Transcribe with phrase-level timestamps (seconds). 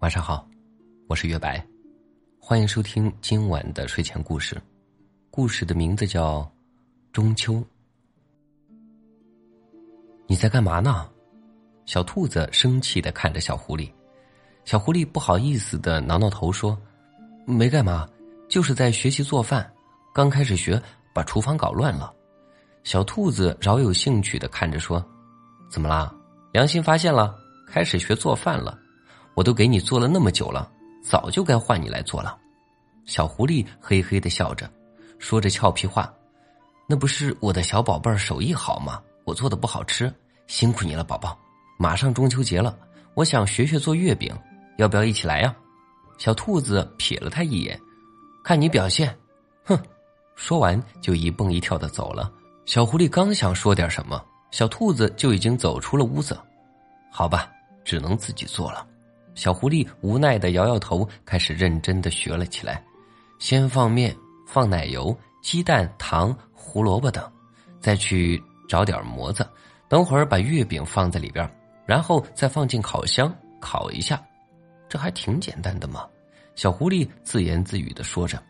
[0.00, 0.48] 晚上好，
[1.08, 1.60] 我是月白，
[2.38, 4.56] 欢迎收听今晚的睡前故事。
[5.28, 6.40] 故事的名字叫
[7.12, 7.54] 《中秋》。
[10.28, 11.10] 你在干嘛呢？
[11.84, 13.90] 小兔子生气的看着小狐狸。
[14.64, 16.80] 小狐狸不好意思的挠挠头说
[17.44, 18.08] ：“没干嘛，
[18.48, 19.68] 就是在学习做饭。
[20.14, 20.80] 刚开始学，
[21.12, 22.14] 把厨房搞乱了。”
[22.84, 25.04] 小兔子饶有兴趣的看着说
[25.68, 26.14] ：“怎么啦？
[26.52, 27.36] 良心发现了？
[27.66, 28.78] 开始学做饭了？
[29.38, 30.68] 我都给你做了那么久了，
[31.00, 32.36] 早就该换你来做了。”
[33.06, 34.68] 小狐狸嘿嘿的笑着，
[35.20, 36.12] 说着俏皮话
[36.90, 39.00] ：“那不是我的小宝贝儿手艺好吗？
[39.22, 40.12] 我做的不好吃，
[40.48, 41.38] 辛苦你了，宝宝。
[41.78, 42.76] 马上中秋节了，
[43.14, 44.36] 我想学学做月饼，
[44.76, 45.54] 要不要一起来呀？”
[46.18, 47.80] 小兔子瞥了他一眼，
[48.42, 49.16] 看你表现，
[49.66, 49.78] 哼！
[50.34, 52.28] 说完就一蹦一跳的走了。
[52.66, 54.20] 小狐狸刚想说点什么，
[54.50, 56.36] 小兔子就已经走出了屋子。
[57.12, 57.48] 好吧，
[57.84, 58.84] 只能自己做了。
[59.38, 62.82] 小狐狸无奈的摇摇头，开始认真的学了起来。
[63.38, 64.12] 先放面，
[64.44, 67.24] 放奶油、鸡蛋、糖、胡萝卜等，
[67.78, 69.48] 再去找点模子。
[69.86, 71.48] 等会儿把月饼放在里边，
[71.86, 74.20] 然后再放进烤箱烤一下。
[74.88, 76.04] 这还挺简单的嘛。
[76.56, 78.42] 小狐狸自言自语的说着。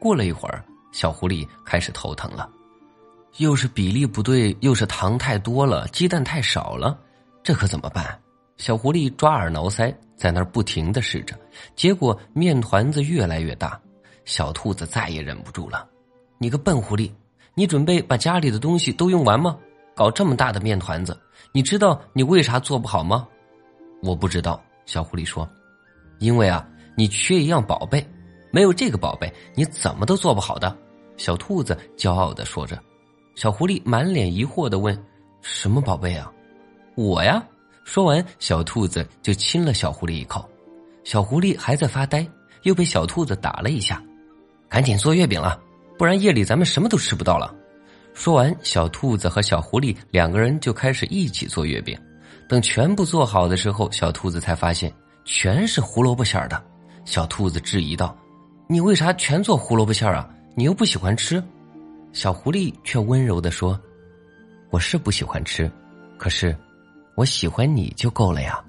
[0.00, 2.48] 过了一会儿，小狐狸开始头疼了。
[3.36, 6.98] 又是比例不对，又是糖太多了，鸡蛋太少了，
[7.42, 8.18] 这可怎么办？
[8.62, 11.36] 小狐狸抓耳挠腮，在那儿不停的试着，
[11.74, 13.76] 结果面团子越来越大。
[14.24, 15.84] 小兔子再也忍不住了
[16.38, 17.10] ：“你个笨狐狸，
[17.56, 19.58] 你准备把家里的东西都用完吗？
[19.96, 21.18] 搞这么大的面团子，
[21.50, 23.26] 你知道你为啥做不好吗
[24.00, 25.48] ？”“我不知道。”小狐狸说
[26.20, 26.64] ，“因为啊，
[26.96, 28.08] 你缺一样宝贝，
[28.52, 30.72] 没有这个宝贝，你怎么都做不好的。”
[31.18, 32.80] 小兔子骄傲的说着。
[33.34, 34.96] 小狐狸满脸疑惑的问
[35.42, 36.32] ：“什么宝贝啊？
[36.94, 37.44] 我呀！”
[37.84, 40.48] 说完，小兔子就亲了小狐狸一口。
[41.04, 42.26] 小狐狸还在发呆，
[42.62, 44.02] 又被小兔子打了一下。
[44.68, 45.60] 赶紧做月饼了，
[45.98, 47.54] 不然夜里咱们什么都吃不到了。
[48.14, 51.98] 说完，小兔子和小狐狸两个人就开始一起做月饼。
[52.48, 54.92] 等全部做好的时候，小兔子才发现
[55.24, 56.62] 全是胡萝卜馅儿的。
[57.04, 58.16] 小兔子质疑道
[58.68, 60.28] ：“你为啥全做胡萝卜馅儿啊？
[60.54, 61.42] 你又不喜欢吃？”
[62.12, 63.80] 小狐狸却温柔的说
[64.70, 65.70] ：“我是不喜欢吃，
[66.18, 66.54] 可是，
[67.22, 68.60] 我喜欢你就够了呀。”